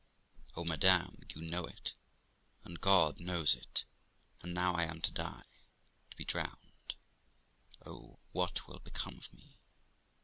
[0.55, 1.21] Oh, madam!
[1.29, 1.93] you know it,
[2.63, 3.85] and God knows it,
[4.41, 5.43] and now I am to die
[6.09, 6.95] to be drowned!
[7.85, 8.17] Oh!
[8.31, 9.59] what will become of me